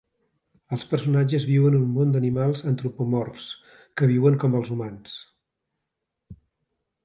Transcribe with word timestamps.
Els 0.77 0.85
personatges 0.93 1.45
viuen 1.49 1.77
en 1.79 1.83
un 1.89 1.91
món 1.97 2.15
d'animals 2.15 2.65
antropomorfs 2.73 3.45
que 4.01 4.11
viuen 4.15 4.41
com 4.45 4.59
els 4.63 4.75
humans. 4.79 5.15